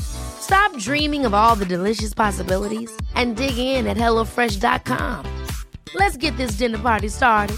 [0.00, 5.24] Stop dreaming of all the delicious possibilities and dig in at HelloFresh.com.
[5.94, 7.56] Let's get this dinner party started.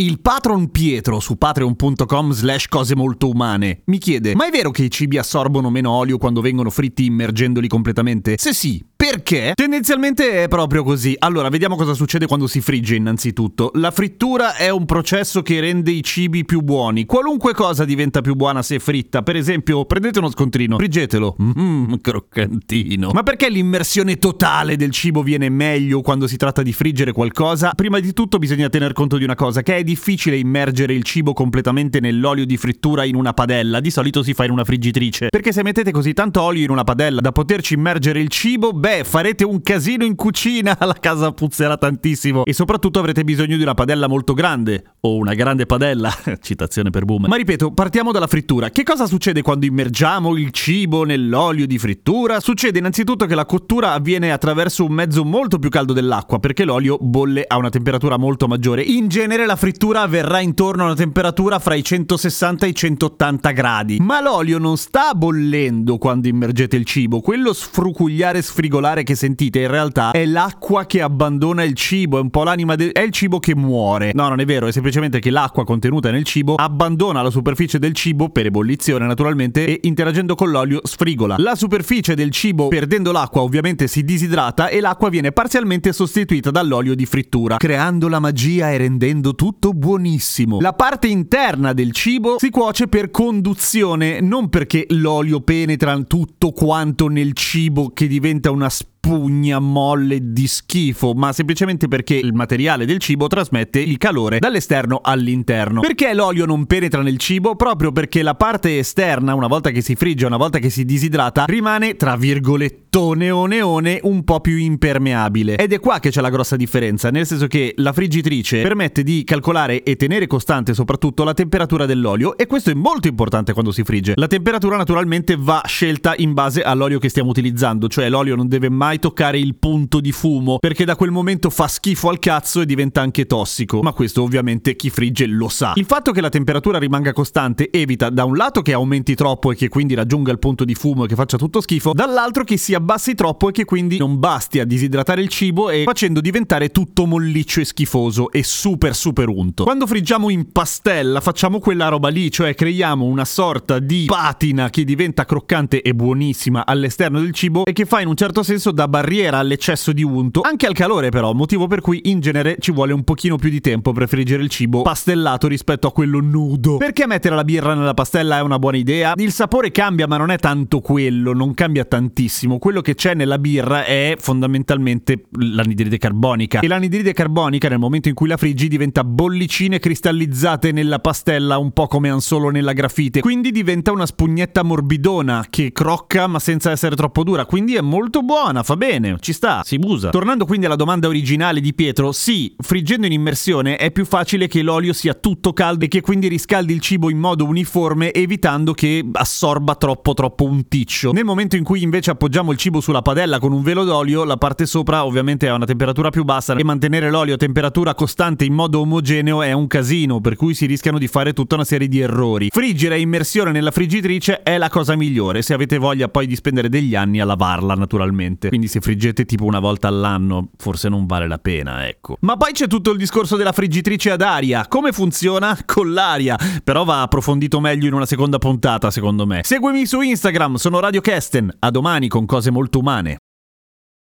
[0.00, 4.84] Il patron Pietro su patreon.com slash cose molto umane mi chiede Ma è vero che
[4.84, 8.36] i cibi assorbono meno olio quando vengono fritti immergendoli completamente?
[8.38, 9.52] Se sì, perché?
[9.54, 11.16] Tendenzialmente è proprio così.
[11.18, 13.72] Allora, vediamo cosa succede quando si frigge innanzitutto.
[13.74, 17.06] La frittura è un processo che rende i cibi più buoni.
[17.06, 19.22] Qualunque cosa diventa più buona se fritta.
[19.22, 21.34] Per esempio, prendete uno scontrino, friggetelo.
[21.42, 23.10] Mmm, croccantino.
[23.12, 27.72] Ma perché l'immersione totale del cibo viene meglio quando si tratta di friggere qualcosa?
[27.74, 31.32] Prima di tutto bisogna tener conto di una cosa, che è difficile immergere il cibo
[31.32, 33.80] completamente nell'olio di frittura in una padella.
[33.80, 35.30] Di solito si fa in una friggitrice.
[35.30, 38.98] Perché se mettete così tanto olio in una padella da poterci immergere il cibo, beh,
[39.04, 43.74] farete un casino in cucina, la casa puzzerà tantissimo e soprattutto avrete bisogno di una
[43.74, 47.26] padella molto grande o una grande padella, citazione per boom.
[47.26, 48.70] Ma ripeto, partiamo dalla frittura.
[48.70, 52.40] Che cosa succede quando immergiamo il cibo nell'olio di frittura?
[52.40, 56.98] Succede innanzitutto che la cottura avviene attraverso un mezzo molto più caldo dell'acqua perché l'olio
[57.00, 58.82] bolle a una temperatura molto maggiore.
[58.82, 63.50] In genere la frittura avverrà intorno a una temperatura fra i 160 e i 180
[63.50, 63.98] gradi.
[64.00, 69.60] Ma l'olio non sta bollendo quando immergete il cibo, quello sfrucugliare sfrigolare particolare che sentite
[69.60, 72.90] in realtà è l'acqua che abbandona il cibo, è un po' l'anima del...
[72.90, 74.12] è il cibo che muore.
[74.14, 77.94] No, non è vero, è semplicemente che l'acqua contenuta nel cibo abbandona la superficie del
[77.94, 81.36] cibo per ebollizione naturalmente e interagendo con l'olio sfrigola.
[81.38, 86.94] La superficie del cibo perdendo l'acqua ovviamente si disidrata e l'acqua viene parzialmente sostituita dall'olio
[86.94, 90.60] di frittura, creando la magia e rendendo tutto buonissimo.
[90.60, 97.08] La parte interna del cibo si cuoce per conduzione, non perché l'olio penetra tutto quanto
[97.08, 102.86] nel cibo che diventa una más spugna molle di schifo, ma semplicemente perché il materiale
[102.86, 105.80] del cibo trasmette il calore dall'esterno all'interno.
[105.80, 107.56] Perché l'olio non penetra nel cibo?
[107.56, 111.44] Proprio perché la parte esterna, una volta che si frigge, una volta che si disidrata,
[111.46, 115.56] rimane tra virgolettone neone un po' più impermeabile.
[115.56, 119.24] Ed è qua che c'è la grossa differenza, nel senso che la friggitrice permette di
[119.24, 123.82] calcolare e tenere costante soprattutto la temperatura dell'olio e questo è molto importante quando si
[123.82, 124.12] frigge.
[124.16, 128.68] La temperatura naturalmente va scelta in base all'olio che stiamo utilizzando, cioè l'olio non deve
[128.68, 132.66] mai toccare il punto di fumo, perché da quel momento fa schifo al cazzo e
[132.66, 133.80] diventa anche tossico.
[133.82, 135.72] Ma questo ovviamente chi frigge lo sa.
[135.74, 139.56] Il fatto che la temperatura rimanga costante evita da un lato che aumenti troppo e
[139.56, 142.74] che quindi raggiunga il punto di fumo e che faccia tutto schifo, dall'altro che si
[142.74, 147.06] abbassi troppo e che quindi non basti a disidratare il cibo e facendo diventare tutto
[147.06, 149.64] molliccio e schifoso e super super unto.
[149.64, 154.84] Quando friggiamo in pastella facciamo quella roba lì, cioè creiamo una sorta di patina che
[154.84, 158.88] diventa croccante e buonissima all'esterno del cibo e che fa in un certo senso da
[158.90, 162.92] barriera all'eccesso di unto, anche al calore però, motivo per cui in genere ci vuole
[162.92, 166.76] un pochino più di tempo per friggere il cibo pastellato rispetto a quello nudo.
[166.76, 169.14] Perché mettere la birra nella pastella è una buona idea?
[169.16, 172.58] Il sapore cambia ma non è tanto quello, non cambia tantissimo.
[172.58, 178.14] Quello che c'è nella birra è fondamentalmente l'anidride carbonica e l'anidride carbonica nel momento in
[178.14, 183.20] cui la friggi diventa bollicine cristallizzate nella pastella un po' come han solo nella grafite,
[183.20, 188.22] quindi diventa una spugnetta morbidona che crocca ma senza essere troppo dura, quindi è molto
[188.22, 190.08] buona, fa bene, ci sta, si usa.
[190.08, 194.62] Tornando quindi alla domanda originale di Pietro, sì, friggendo in immersione è più facile che
[194.62, 199.04] l'olio sia tutto caldo e che quindi riscaldi il cibo in modo uniforme evitando che
[199.12, 201.12] assorba troppo troppo un ticcio.
[201.12, 204.38] Nel momento in cui invece appoggiamo il cibo sulla padella con un velo d'olio, la
[204.38, 208.54] parte sopra ovviamente ha una temperatura più bassa e mantenere l'olio a temperatura costante in
[208.54, 212.00] modo omogeneo è un casino, per cui si rischiano di fare tutta una serie di
[212.00, 212.48] errori.
[212.50, 216.70] Friggere a immersione nella friggitrice è la cosa migliore, se avete voglia poi di spendere
[216.70, 218.48] degli anni a lavarla naturalmente.
[218.48, 222.18] Quindi quindi se friggete tipo una volta all'anno forse non vale la pena, ecco.
[222.20, 224.66] Ma poi c'è tutto il discorso della friggitrice ad aria.
[224.68, 225.56] Come funziona?
[225.64, 226.38] Con l'aria.
[226.62, 229.40] Però va approfondito meglio in una seconda puntata, secondo me.
[229.44, 231.56] Seguimi su Instagram, sono Radio Kesten.
[231.60, 233.16] A domani con cose molto umane.